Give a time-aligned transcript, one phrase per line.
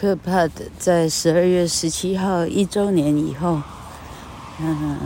[0.00, 3.60] 可怕的在十二月十七号一周年以后，
[4.60, 4.96] 嗯，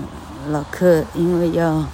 [0.48, 1.86] 老克因为要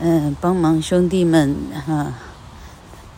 [0.00, 1.56] 嗯帮忙兄弟们
[1.86, 2.12] 哈，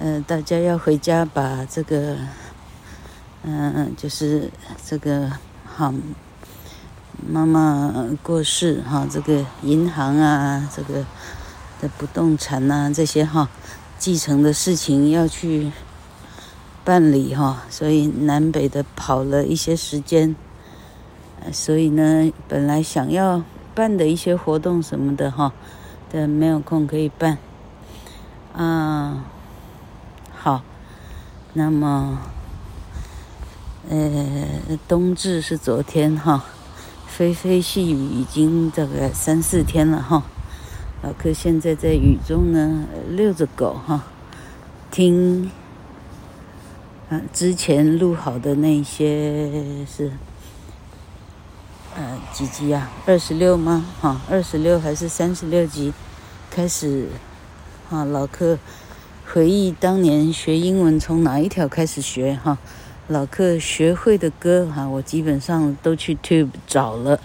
[0.00, 2.19] 嗯，大家要回家把这个
[3.43, 4.50] 嗯就是
[4.84, 5.32] 这个
[5.64, 5.95] 好
[7.27, 11.07] 妈妈过世哈，这个银行啊这个
[11.80, 13.48] 的不动产啊这些哈
[13.98, 15.73] 继承的事情要去。
[16.84, 20.34] 办理哈，所以南北的跑了一些时间，
[21.52, 25.52] 所以呢，本来想要办的一些活动什么的哈，
[26.10, 27.38] 但没有空可以办。
[28.52, 29.24] 啊，
[30.34, 30.62] 好，
[31.52, 32.18] 那么，
[33.88, 36.45] 呃，冬至是昨天哈，
[37.09, 40.24] 霏霏细雨已经大概三四天了哈，
[41.02, 44.02] 老克现在在雨中呢，遛着狗哈，
[44.90, 45.51] 听。
[47.33, 50.12] 之前录好的那些是，
[51.95, 52.91] 呃，几集啊？
[53.07, 53.85] 二十六吗？
[54.01, 55.93] 哈，二十六还是三十六集？
[56.51, 57.09] 开始，
[57.88, 58.59] 哈，老克
[59.27, 62.38] 回忆当年学英文从哪一条开始学？
[62.43, 62.59] 哈，
[63.09, 67.21] 老克学会的歌哈，我基本上都去 Tube 找了，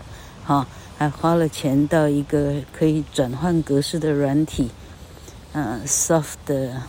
[0.45, 4.69] 哈，还花了钱到一个可以转换格式的软体，
[5.53, 6.81] 嗯，Soft 的。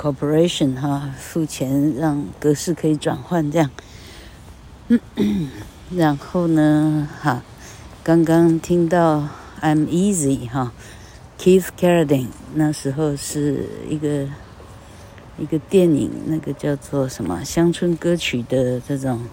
[0.00, 3.70] Corporation 哈，付钱让格式可以转换这样，
[5.94, 7.42] 然后呢哈，
[8.02, 9.28] 刚刚听到
[9.60, 10.72] I'm Easy 哈
[11.38, 14.26] ，Keith Carradine 那时候是一个
[15.38, 19.26] 一个电影，那个叫做什么乡村歌曲的这种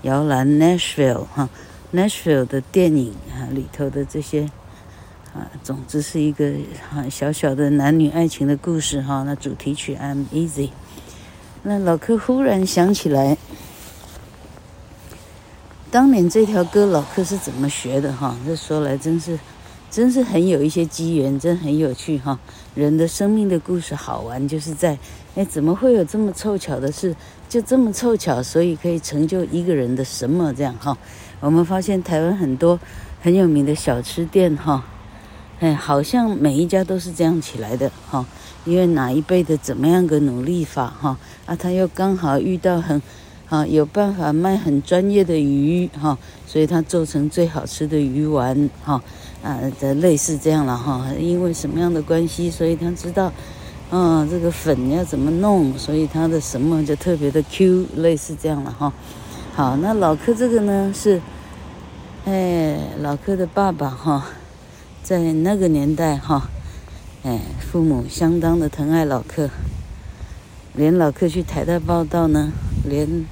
[0.00, 1.50] 摇篮 Nashville 哈
[1.92, 4.50] ，Nashville 的电影啊里头的这些。
[5.34, 6.52] 啊，总之是一个
[6.92, 9.24] 啊小小的男女爱情的故事哈。
[9.24, 10.68] 那主题曲《I'm Easy》，
[11.64, 13.36] 那老柯忽然想起来，
[15.90, 18.36] 当年这条歌老柯是怎么学的哈？
[18.46, 19.36] 这说来真是，
[19.90, 22.38] 真是很有一些机缘，真很有趣哈。
[22.76, 24.96] 人的生命的故事好玩，就是在
[25.34, 27.12] 哎，怎么会有这么凑巧的事？
[27.48, 30.96] 就这么凑巧，所以可以成就一个人的什么这样哈？
[31.40, 32.78] 我们发现台湾很多
[33.20, 34.84] 很有名的小吃店哈。
[35.60, 38.26] 哎，好像每一家都是这样起来的哈，
[38.64, 41.16] 因为哪一辈的怎么样个努力法哈。
[41.46, 43.00] 啊，他又刚好遇到很
[43.48, 49.00] 啊有办法卖很专业的鱼哈，所以他做成最好吃的鱼丸哈。
[49.42, 53.32] 啊的类似这样了哈，因为什么样的关系，所以他知道
[53.90, 58.92] 啊这个粉要怎么弄，所以他的什么就特别的 Q，类似这样了哈。
[59.54, 61.20] 好，那老柯这个呢是，
[62.24, 64.26] 哎，老柯的爸爸哈。
[65.04, 66.48] 在那个年代，哈，
[67.24, 69.50] 哎，父母相当的疼爱老克，
[70.72, 72.50] 连老克去台大报到呢，
[72.88, 73.26] 连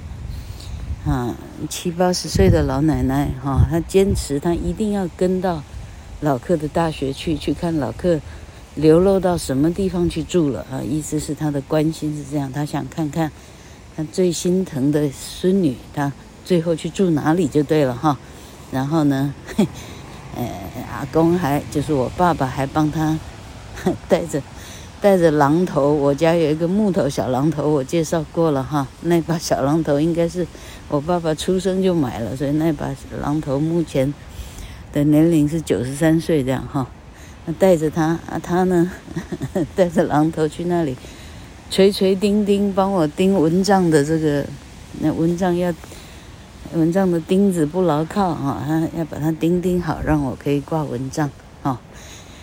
[1.06, 1.34] 啊
[1.70, 5.62] 七八十岁的老奶奶，哈，她坚持她一定要跟到
[6.20, 8.20] 老克的大学去，去看老克
[8.74, 13.32] 流落到什么地方去住了啊，意思是她的关心是这样，她想看看
[13.96, 16.12] 她最心疼的孙女，她
[16.44, 18.18] 最后去住哪里就对了哈，
[18.70, 19.66] 然后呢，嘿。
[20.36, 20.44] 呃，
[20.90, 23.18] 阿公还就是我爸爸还帮他
[24.08, 24.42] 带着
[25.00, 28.86] 带着榔头，我家有一个木头小榔头，我介绍过了哈。
[29.02, 30.46] 那把小榔头应该是
[30.88, 34.14] 我爸爸出生就买了，所以那把榔头目前
[34.92, 36.86] 的年龄是九十三岁这样哈。
[37.58, 38.90] 带着他啊，他呢
[39.74, 40.96] 带着榔头去那里
[41.70, 44.46] 锤锤钉钉帮我钉蚊帐的这个
[45.00, 45.72] 那蚊帐要。
[46.74, 51.30] 蚊帐的钉子不牢靠哈，他要把它钉钉好，让我可以挂蚊帐
[51.62, 51.78] 哈。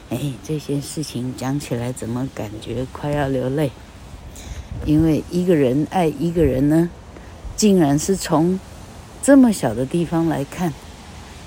[0.09, 3.71] 哎，这些事情讲起来怎么感觉快要流泪？
[4.85, 6.89] 因为一个人爱一个人呢，
[7.55, 8.59] 竟然是从
[9.23, 10.73] 这么小的地方来看，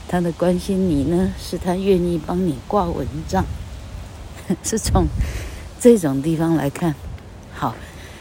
[0.09, 3.45] 他的关心你呢，是他愿意帮你挂蚊帐，
[4.65, 5.07] 是从
[5.79, 6.97] 这种地方来看。
[7.55, 7.77] 好，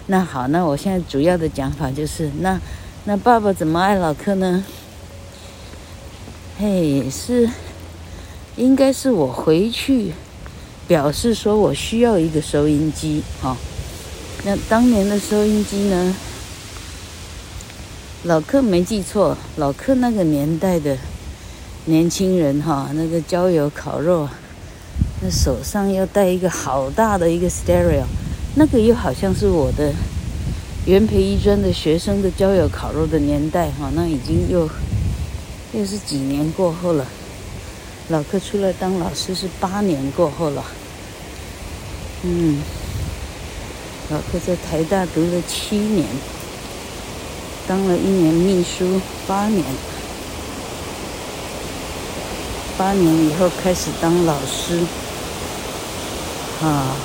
[0.05, 2.59] 那好，那我现在主要的讲法就是那。
[3.03, 4.63] 那爸爸怎么爱老克呢？
[6.59, 7.49] 嘿，是，
[8.55, 10.13] 应该是我回去
[10.87, 13.57] 表示说我需要一个收音机哈。
[14.45, 16.15] 那当年的收音机呢？
[18.25, 20.95] 老克没记错，老克那个年代的
[21.85, 24.29] 年轻人哈，那个郊游烤肉，
[25.23, 28.03] 那手上要带一个好大的一个 stereo，
[28.53, 29.91] 那个又好像是我的。
[30.85, 34.67] 元培一专的学生的交友烤肉的年代，哈，那已经又
[35.73, 37.05] 又是几年过后了。
[38.09, 40.65] 老克出来当老师是八年过后了。
[42.23, 42.57] 嗯，
[44.09, 46.07] 老克在台大读了七年，
[47.67, 49.63] 当了一年秘书，八年，
[52.75, 54.79] 八年以后开始当老师，
[56.63, 56.95] 啊，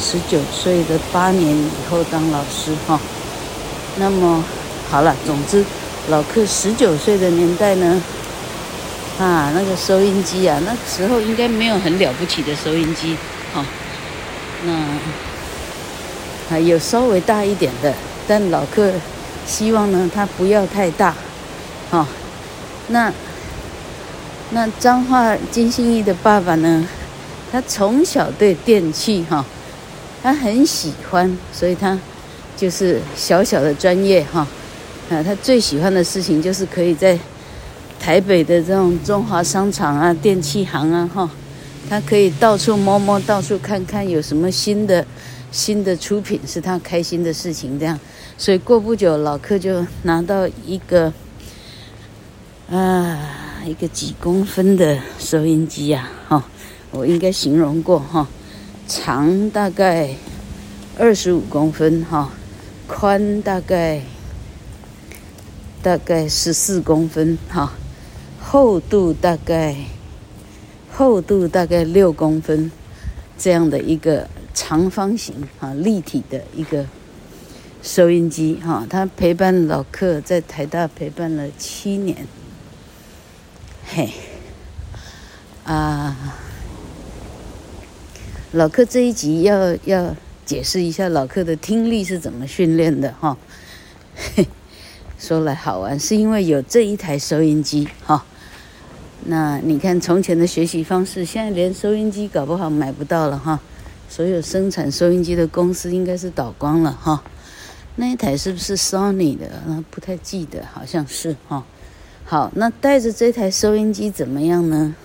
[0.00, 2.98] 十九岁的八年以后当老师哈。
[3.98, 4.42] 那么
[4.90, 5.64] 好了，总之，
[6.08, 8.02] 老克十九岁的年代呢，
[9.18, 13.16] 啊，那个收音机啊，那时候应该没有很了不起的收音机，
[13.52, 13.64] 哈，
[14.64, 14.72] 那
[16.48, 17.94] 还有稍微大一点的，
[18.26, 18.92] 但老克。
[19.46, 21.12] 希望呢，他不要太大，
[21.90, 22.06] 哈、
[22.88, 23.12] 那
[24.50, 26.86] 那彰化金信义的爸爸呢，
[27.50, 29.44] 他从小对电器哈、
[30.22, 31.98] 他很喜欢，所以他
[32.56, 34.46] 就是小小的专业哈、
[35.10, 37.18] 啊，他最喜欢的事情就是可以在
[37.98, 41.30] 台北的这种中华商场啊、电器行啊哈、
[41.88, 45.06] 他可以到处摸摸，到处看看有什么新的
[45.50, 47.98] 新的出品，是他开心的事情，这样。
[48.38, 51.12] 所以过不久，老克就拿到一个
[52.70, 53.18] 啊，
[53.66, 56.42] 一个几公分的收音机呀，哈，
[56.90, 58.26] 我应该形容过哈，
[58.92, 60.16] 长大概
[60.98, 62.32] 二十五公分哈，
[62.88, 64.02] 宽大概
[65.80, 67.72] 大概十四公分哈，
[68.40, 69.76] 厚度大概
[70.92, 72.72] 厚度大概六公分，
[73.38, 76.84] 这样的一个长方形啊，立体的一个。
[77.82, 82.26] 收音机哈，他陪伴老克在台大陪伴了七年，
[83.86, 84.12] 嘿，
[85.64, 86.34] 啊，
[88.52, 93.38] 老克这一集要要解释一下老克的听力是怎么训练的哈，
[94.34, 94.48] 嘿，
[95.20, 98.26] 说来好玩，是因为有这一台收音机哈，
[99.26, 103.60] 那你看从前的学习方式，现在连收音机搞不好买不到了哈，
[104.08, 107.22] 所有生产收音机的公司应该是倒光了哈。
[107.94, 109.62] 那一台是不是 Sony 的？
[109.68, 111.64] 那不太记得，好像是哈。
[112.24, 114.96] 好，那带着这台收音机怎么样呢？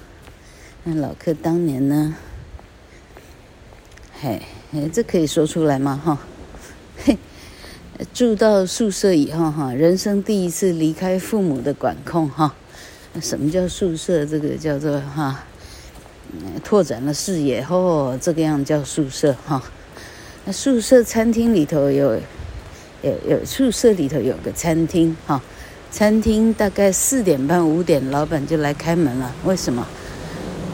[0.83, 2.15] 那老克当年呢？
[4.21, 4.41] 嘿，
[4.93, 6.01] 这可以说出来吗？
[6.03, 6.17] 哈，
[7.03, 7.17] 嘿，
[8.13, 12.55] 住到宿舍以后哈，人生第一次离开父母的管控哈。
[13.21, 14.25] 什么叫宿舍？
[14.25, 15.43] 这个叫做哈，
[16.63, 19.61] 拓展了视野哦，这个样叫宿舍哈。
[20.45, 22.19] 那宿舍餐厅里头有。
[23.01, 25.39] 有有宿舍里头有个餐厅哈，
[25.91, 29.31] 餐厅大概四点半五点，老板就来开门了。
[29.43, 29.85] 为什么？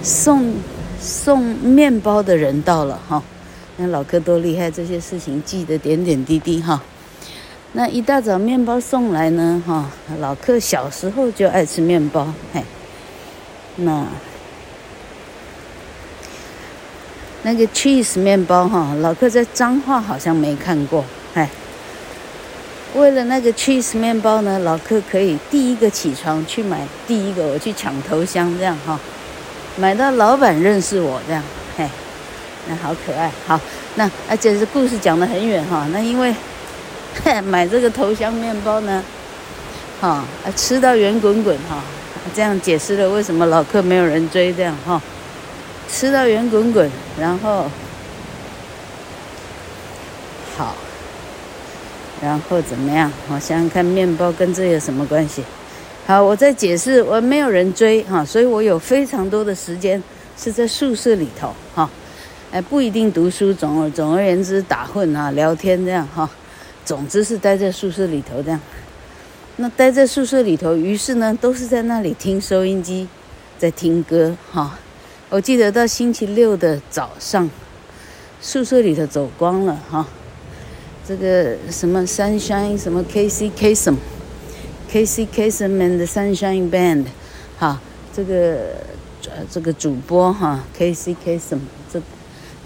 [0.01, 0.53] 送
[0.97, 3.21] 送面包的人到了哈。
[3.81, 6.79] 那老克多厉害，这些事情记得点点滴滴哈。
[7.73, 9.89] 那一大早面包送来呢哈，
[10.19, 12.63] 老克小时候就爱吃面包嘿。
[13.77, 14.05] 那
[17.41, 21.49] 那个 cheese 面包哈，老克在彰化好像没看过哎。
[22.93, 28.99] 为了那个 cheese 面包呢，老克可以第一个起床去买，第一个我去抢头香，这样哈，
[29.75, 31.41] 买到老板认识我这样，
[31.75, 31.89] 嘿，
[32.67, 33.31] 那好可爱。
[33.47, 33.59] 好，
[33.95, 36.33] 那而且是故事讲得很远哈，那因为
[37.43, 39.03] 买这个头香面包呢，
[39.99, 40.23] 哈，
[40.55, 41.83] 吃到圆滚滚哈，
[42.33, 45.01] 这样解释了为什么老客没有人追这样哈，
[45.89, 47.69] 吃到圆滚滚，然后
[50.57, 50.75] 好。
[52.23, 53.11] 然后怎么样？
[53.29, 55.43] 我想想看，面包跟这有什么关系？
[56.05, 57.01] 好，我在解释。
[57.01, 60.03] 我没有人追哈，所以我有非常多的时间
[60.37, 61.89] 是在宿舍里头哈。
[62.51, 66.29] 哎，不一定读书，总而总而言之打混啊，聊天这样哈。
[66.83, 68.59] 总之是待在宿舍里头这样。
[69.55, 73.07] 那待在宿舍里头，于是呢，都是在那里听收音机，
[73.57, 74.77] 在听歌哈。
[75.29, 77.49] 我记得到星期六的早上，
[78.41, 80.05] 宿舍里头走光了哈。
[81.07, 87.05] 这个什么 Sunshine 什么 Casey Kasem，Casey Kasem and the Sunshine Band，
[87.57, 87.79] 哈，
[88.13, 88.75] 这个
[89.49, 91.80] 这个主播哈 Casey Kasem 这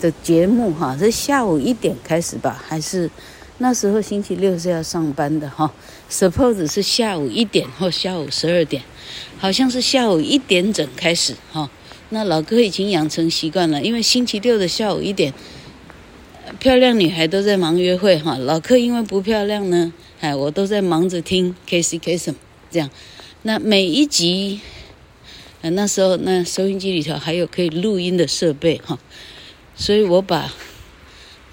[0.05, 2.63] 这节目哈，是下午一点开始吧？
[2.67, 3.09] 还是
[3.57, 5.73] 那时候星期六是要上班的哈
[6.11, 8.83] ？Suppose 是下午一点或下午十二点，
[9.39, 11.71] 好像是下午一点整开始哈。
[12.09, 15.33] 那老哥已经养成习惯了，因为星期六的下午一点。
[16.59, 22.35] 漂亮女孩都在忙约会哈，老哥因为不漂亮呢，哎，我都在忙着听 Casey Kasem
[22.69, 22.91] 这样。
[23.41, 24.59] 那每一集，
[25.61, 28.99] 那时候那收音机里头还有可以录音的设备哈，
[29.75, 30.51] 所以我把，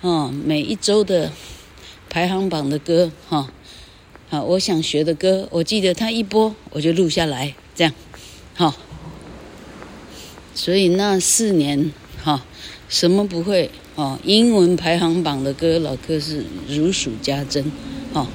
[0.01, 1.33] 哦，每一周的
[2.09, 3.51] 排行榜的歌哈，
[4.31, 7.93] 啊，我想学的歌，我记得他一播我就录下来这样，
[8.55, 8.75] 好，
[10.55, 12.45] 所以那四年哈，
[12.89, 13.71] 什么不会。
[13.95, 17.71] 哦，英文排行榜的歌，老克是如数家珍，
[18.15, 18.27] 哦，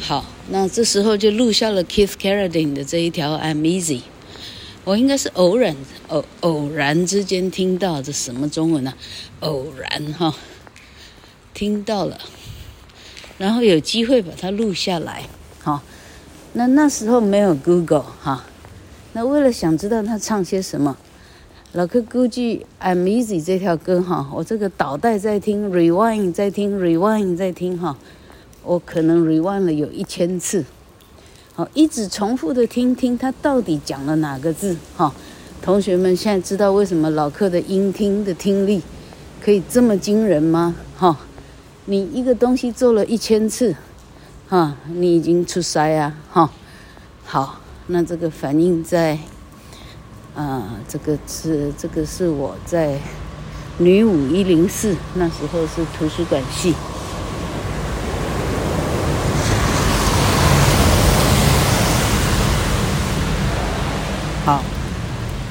[0.00, 4.00] 好，那这时候就录下了 Keith Carradine 的这一条 I'm Easy。
[4.84, 5.74] 我应该是偶然
[6.08, 8.94] 偶偶然之间听到这什么中文啊？
[9.40, 10.34] 偶然哈，
[11.54, 12.18] 听到了，
[13.38, 15.22] 然后有机会把它录下来。
[15.62, 15.80] 好，
[16.52, 18.44] 那那时候没有 Google 哈，
[19.14, 20.96] 那为了想知道他唱些什么。
[21.72, 27.98] 老柯估计《I'm Easy》这条歌哈，我这个倒带在听，rewind 在听，rewind 在听哈，
[28.62, 30.64] 我可能 rewind 了有一千次，
[31.56, 35.14] 好，一直重复的听听他到底讲了哪个字哈。
[35.62, 38.82] 同学们现在知道为什么老客的音听的听力
[39.40, 40.74] 可以这么惊人吗？
[40.96, 41.16] 哈，
[41.84, 43.76] 你一个东西做了一千次，
[44.48, 46.50] 哈，你已经出塞啊，哈，
[47.24, 49.18] 好，那这个反应在。
[50.34, 52.98] 啊，这个是这个是我在
[53.78, 56.74] 女五一零四那时候是图书馆系。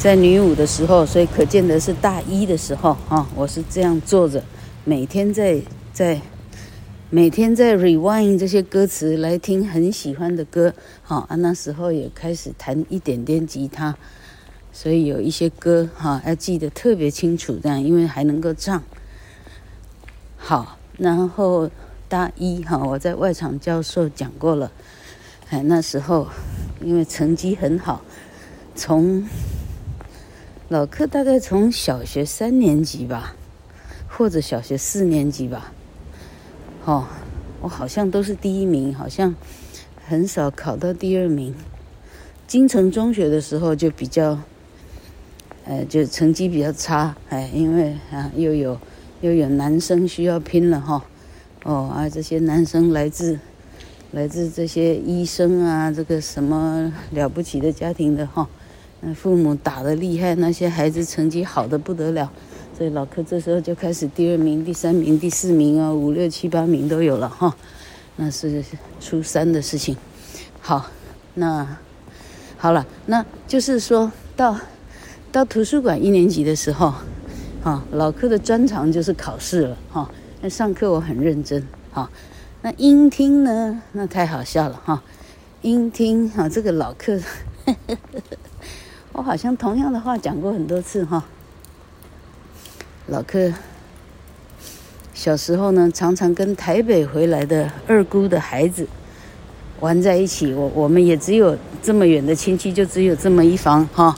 [0.03, 4.43] 在女五的时候，所以可见的是大一的时候啊，我是这样坐着，
[4.83, 5.61] 每天在
[5.93, 6.19] 在
[7.09, 13.95] 每天在 rewind 这些歌词来听很喜欢的歌，好啊，那时候也开始弹一点点吉他。
[14.73, 18.83] 所以有一些歌哈，要记得特别清楚，这样因为还能够唱。
[20.35, 21.71] 好，然后
[22.09, 24.69] 大一哈，我在外场教授讲过了，
[25.49, 26.27] 哎，那时候
[26.81, 28.01] 因为成绩很好，
[28.75, 29.25] 从
[30.73, 33.35] 老柯大概从小学三年级吧，
[34.09, 35.71] 或者小学四年级吧，
[36.83, 37.05] 哦，
[37.61, 39.35] 我好像都是第一名，好像
[40.07, 41.53] 很少考到第二名。
[42.47, 44.39] 金城中学的时候就比较。
[45.65, 48.77] 呃，就成绩比较差，哎，因为啊，又有
[49.21, 51.05] 又有男生需要拼了哈，
[51.63, 53.39] 哦啊，这些男生来自
[54.11, 58.49] 来自这些医生啊，这个什么了不起的家庭的哈，
[59.03, 62.31] 那父母打得厉害，那些孩子成绩好的不得了，
[62.77, 67.55] 所以老柯这时候就开始第二名、第三名、第四名啊，五六七八名都有了哈，
[68.15, 68.63] 那是
[68.99, 69.95] 初三的事情。
[70.61, 70.87] 好，
[71.33, 71.77] 那
[72.57, 74.57] 好了，那就是说到。
[75.31, 76.93] 到图书馆一年级的时候，
[77.63, 80.07] 哈，老柯的专长就是考试了，哈。
[80.41, 82.07] 那上课我很认真，哈。
[82.61, 83.81] 那音听呢？
[83.93, 85.01] 那太好笑了，哈。
[85.63, 87.19] 音听，哈，这个老柯，
[89.13, 91.23] 我好像同样的话讲过很多次，哈。
[93.07, 93.53] 老柯
[95.13, 98.87] 小时候呢，常常跟台北回来的二姑的孩子
[99.79, 100.51] 玩在一起。
[100.51, 104.17] 我我们也只有这么远的亲戚，就只有这么一房，哈。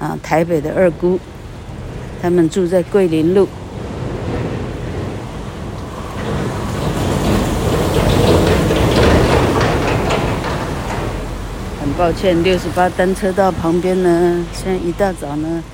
[0.00, 1.18] 啊，台北的二姑，
[2.20, 3.46] 他们住在桂林路。
[11.98, 15.64] 抱歉，六十八单车道旁边呢，现在一大早呢，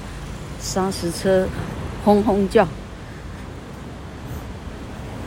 [0.58, 1.46] 砂石车
[2.02, 2.66] 轰轰叫。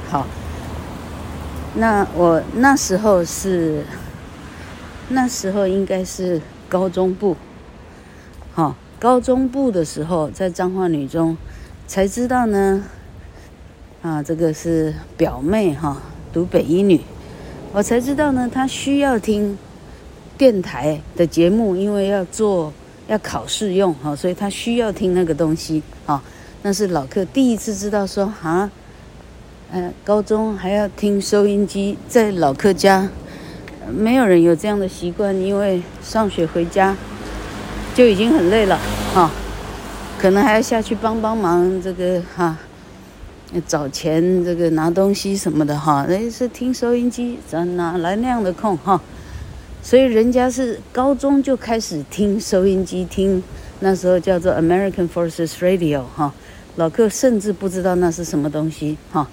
[0.09, 0.25] 好，
[1.75, 3.85] 那我那时候是，
[5.09, 7.37] 那时候应该是高中部，
[8.55, 8.75] 好。
[8.99, 11.37] 高中部的时候，在彰化女中，
[11.85, 12.83] 才知道呢。
[14.01, 16.01] 啊，这个是表妹哈，
[16.33, 17.01] 读北一女，
[17.71, 19.55] 我才知道呢，她需要听
[20.37, 22.71] 电台的节目，因为要做
[23.07, 26.21] 要考试用哈，所以他需要听那个东西啊。
[26.61, 28.69] 那是老客第一次知道说啊，
[29.71, 33.09] 呃，高中还要听收音机，在老客家
[33.91, 36.95] 没有人有这样的习惯，因为上学回家。
[37.95, 38.79] 就已经很累了，
[39.15, 39.31] 哈、
[40.19, 42.55] 可能还要下去帮帮忙，这个哈，
[43.65, 49.01] 找钱，这个拿东西什么的，哈，那是听收音机，咱哪来那样的空，哈？
[49.87, 53.41] 所以人家是高中就开始听收音机，听
[53.79, 56.33] 那时候叫做 American Forces Radio，哈，
[56.75, 59.29] 老柯甚至不知道那是什么东西，哈。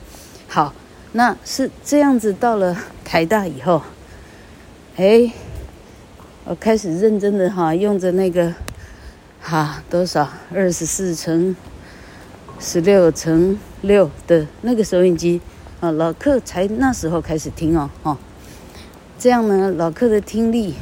[0.46, 0.72] 好，
[1.10, 3.82] 那是这样子，到了台大以后，
[4.94, 5.32] 哎。
[6.44, 8.54] 我开始认真的哈，用着那个
[9.40, 11.56] 哈多少二十四乘
[12.60, 15.40] 十六乘六的那个收音机
[15.80, 18.16] 啊，老柯才那时候开始听哦，哈，
[19.24, 20.74] 这样呢，老柯的听力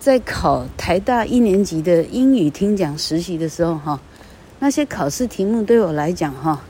[0.00, 4.00] 在考台大一年级的英语听讲实习的时候哈，
[4.58, 6.60] 那些考试题目对我来讲哈，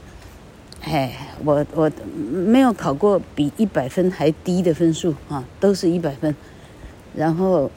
[0.82, 1.90] 哎，我我
[2.30, 6.36] 没有考过比一百分还低的分数啊，都是一百分。
[7.16, 7.70] 然后，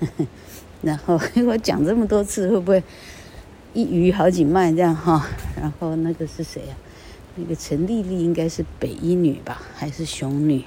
[0.00, 0.26] 呵 呵
[0.80, 2.82] 然后 我讲这么多次，会不会
[3.74, 5.28] 一鱼好几卖这样哈？
[5.60, 6.72] 然后那个是谁啊？
[7.36, 10.64] 那个陈丽丽应该是北一女吧，还是雄女？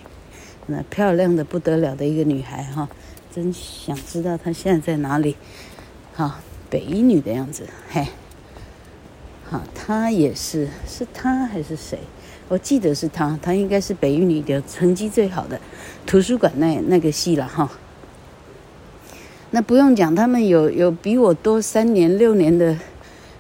[0.68, 2.90] 那漂亮的不得了的一个女孩哈，
[3.34, 5.36] 真想知道她现在在哪里。
[6.14, 8.08] 好，北一女的样子，嘿，
[9.44, 12.00] 好，她也是，是她还是谁？
[12.48, 15.60] 我记得是她，她应该是北一女的成绩最好的
[16.06, 17.70] 图书馆那那个系了哈。
[19.52, 22.78] 那不用讲，他们有有比我多三年六年的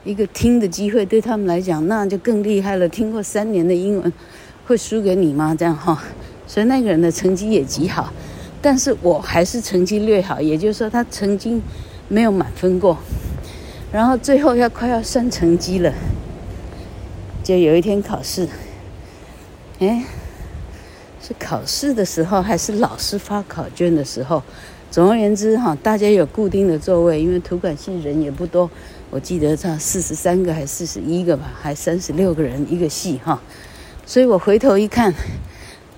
[0.04, 2.88] 一个听的机会，对他们来讲那就更厉害了。
[2.88, 4.14] 听过三年的英文，
[4.66, 5.56] 会输给你吗？
[5.58, 6.02] 这样哈，
[6.48, 8.14] 所以那个人的成绩也极好，
[8.62, 11.62] 但是我还是成绩略好，也就是说他曾经
[12.08, 12.98] 没有满分过。
[13.92, 15.94] 然后最后要快要算成绩了，
[17.44, 18.48] 就有一天考试，
[19.80, 20.04] 哎，
[21.22, 24.44] 是考试的时候还是老师发考卷的时候？
[24.92, 28.70] 总而言之，哈，大家有固定的座位，因为图书系人也不多，
[29.10, 33.42] 我记得差四十三个还是四十一个吧，还三十六个人一个系哈，
[34.06, 35.14] 所以我回头一看，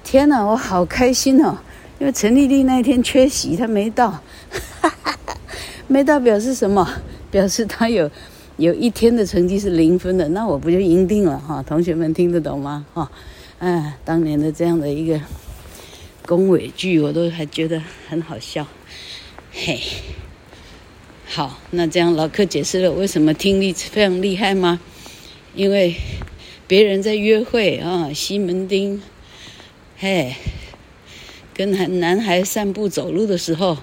[0.08, 1.58] 天哪，我好开心哦，
[2.00, 5.38] 因为陈丽丽那一天缺席，她没到，哈哈哈，
[5.88, 6.90] 没到表示什么？
[7.30, 8.10] 表示她有
[8.56, 11.62] 有一天的成绩是零分的，那我不就赢定了哈？
[11.62, 12.86] 同学们听得懂吗？
[12.94, 13.12] 哈，
[13.60, 15.20] 哎，当年的这样的一个
[16.26, 18.66] 恭维句，我都还觉得很好笑。
[19.52, 19.78] 嘿，
[21.26, 24.80] 好，那这样老克解释了为什么听力非常厉害吗？
[25.54, 25.98] 因为
[26.66, 29.02] 别人在约会啊，西门町，
[30.00, 30.36] 嘿，
[31.56, 33.80] 跟男男孩散步走路的时候，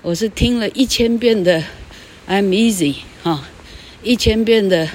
[0.00, 1.62] 我是听了一千遍的
[2.26, 3.46] I'm easy 哈，
[4.02, 4.88] 一千遍的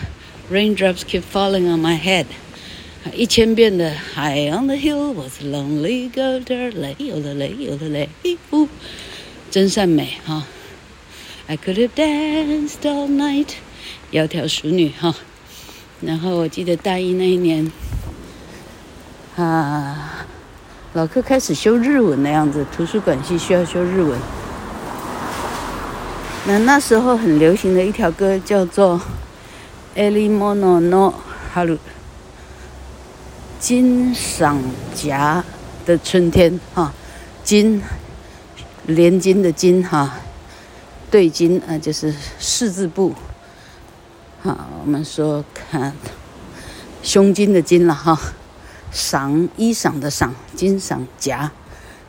[0.51, 2.25] Raindrops keep falling on my head，
[3.13, 8.09] 一千遍的 High on the hill was lonely girl there lay 有了嘞，有了嘞，
[8.49, 8.67] 呜。
[9.51, 10.47] 真善美哈
[11.45, 13.49] ，I could have danced all night，
[14.11, 15.15] 窈窕淑女哈。
[16.01, 17.71] 然后我记得大一那一年，
[19.35, 20.26] 啊，
[20.97, 24.19] 老克开始修日文的样子，图书馆系需要修日文。
[26.47, 28.99] 那那时候很流行的一条歌叫做
[29.95, 31.13] 《Erimono no
[31.53, 31.75] Haru》，
[33.59, 34.59] 金赏
[34.95, 35.43] 夹
[35.85, 36.91] 的春天哈，
[37.43, 37.83] 金。
[38.87, 40.15] 连金的金哈，
[41.11, 43.13] 对金啊，就是四字部。
[44.41, 45.93] 好，我们说看
[47.03, 48.17] 胸襟的襟了哈，
[48.97, 51.51] 赏衣裳的赏，金赏夹，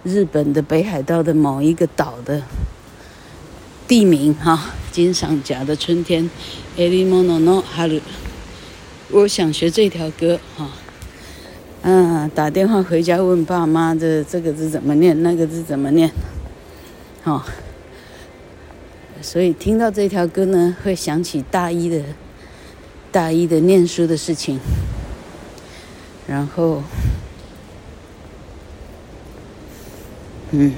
[0.05, 2.42] 日本的北海道的某一个岛的
[3.87, 6.31] 地名哈，金赏夹的春天
[6.79, 8.01] ，erimono no haru，
[9.11, 10.70] 我想学这条歌哈，
[11.83, 16.11] 嗯，打电话回家问爸妈，这这个字怎么念，那个字怎么念。
[17.24, 17.42] 哦，
[19.20, 22.03] 所以听到这条歌呢，会想起大一的、
[23.12, 24.59] 大一的念书的事情。
[26.28, 26.82] 然后，
[30.50, 30.72] 嗯，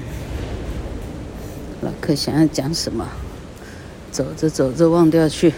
[1.81, 3.05] 老克想要讲什么？
[4.11, 5.53] 走着走着忘掉去。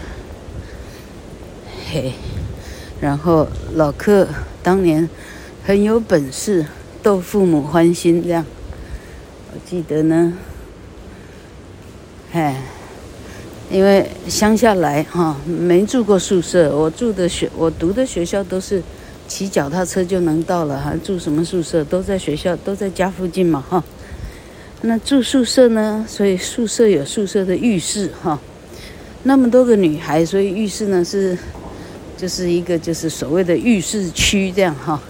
[1.90, 2.12] 嘿，
[3.00, 4.28] 然后老克
[4.62, 5.08] 当年
[5.64, 6.66] 很有本事，
[7.02, 8.44] 逗父母欢心，这样，
[9.52, 10.32] 我记得呢。
[12.32, 12.62] 哎，
[13.70, 16.76] 因为乡下来哈，没住过宿舍。
[16.76, 18.82] 我住的学，我读的学校都是
[19.26, 21.82] 骑脚踏车就能到了，还住什么宿舍？
[21.84, 23.82] 都在学校，都在家附近嘛哈。
[24.82, 26.04] 那住宿舍呢？
[26.08, 28.38] 所以宿舍有宿舍的浴室哈。
[29.22, 31.36] 那么多个女孩，所以浴室呢是
[32.16, 35.00] 就是一个就是所谓的浴室区这样哈。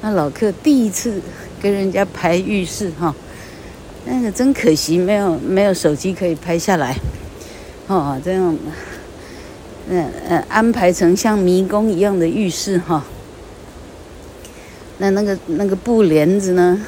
[0.00, 1.20] 那老克第一次
[1.60, 3.14] 跟人家排浴室哈。
[4.04, 6.98] 那个真可惜，没有没有手机可以拍下来，
[7.86, 8.58] 哦，这样，
[9.88, 13.04] 嗯嗯，安排成像迷宫一样的浴室哈。
[15.02, 16.80] 那那个那个布帘子呢，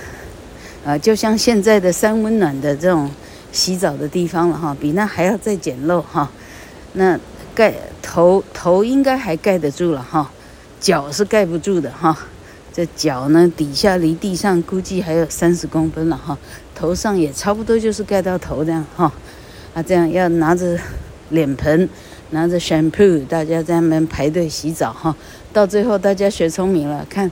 [0.87, 3.11] 啊，就像现在的三温暖的这种
[3.51, 6.31] 洗澡的地方了哈，比那还要再简陋哈。
[6.93, 7.19] 那
[7.57, 10.31] 盖头头应该还盖得住了哈，
[10.79, 12.17] 脚是盖不住的哈。
[12.73, 16.39] 这脚呢，底下离地上估计还有三十公分了哈，
[16.73, 19.13] 头上也差不多就是盖到头这样哈，
[19.75, 20.79] 啊这样要拿着
[21.31, 21.89] 脸盆，
[22.31, 25.17] 拿着 shampoo，大家在那边排队洗澡哈，
[25.53, 27.29] 到最后大家学聪明了，看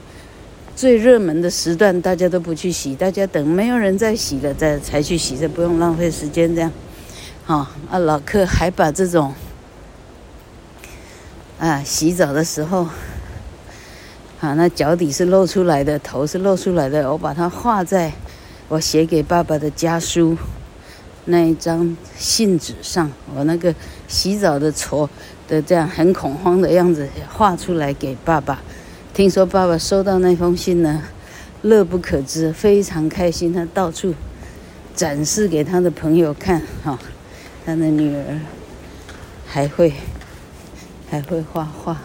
[0.75, 6.71] 最热门的时段大家都不去洗，大家等没有人再洗了再才去洗，这不用浪费时间这样，
[7.45, 9.33] 好啊，老克还把这种
[11.59, 12.87] 啊洗澡的时候。
[14.41, 17.09] 啊，那脚底是露出来的，头是露出来的。
[17.09, 18.11] 我把它画在
[18.67, 20.37] 我写给爸爸的家书
[21.23, 23.09] 那一张信纸上。
[23.33, 23.73] 我那个
[24.09, 25.07] 洗澡的矬
[25.47, 28.61] 的这样很恐慌的样子画出来给爸爸。
[29.13, 31.03] 听说爸爸收到那封信呢，
[31.61, 33.53] 乐不可支，非常开心。
[33.53, 34.15] 他到处
[34.95, 36.97] 展示给他的朋友看，哈，
[37.63, 38.39] 他的女儿
[39.45, 39.93] 还会
[41.07, 42.01] 还会画画。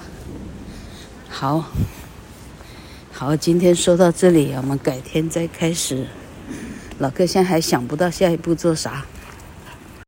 [1.30, 1.64] 好，
[3.10, 6.06] 好，今天说到这里，我们改天再开始。
[6.98, 9.06] 老哥现在还想不到下一步做啥。